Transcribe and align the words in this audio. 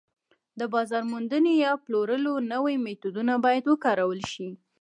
د 0.59 0.61
بازار 0.73 1.03
موندنې 1.11 1.53
یا 1.65 1.71
پلورلو 1.83 2.33
نوي 2.53 2.75
میتودونه 2.85 3.33
باید 3.45 3.63
وکارول 3.67 4.21
شي 4.31 4.49